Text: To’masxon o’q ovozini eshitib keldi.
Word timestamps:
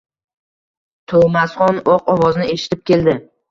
To’masxon 1.13 1.79
o’q 1.95 2.11
ovozini 2.17 2.51
eshitib 2.57 2.85
keldi. 2.93 3.19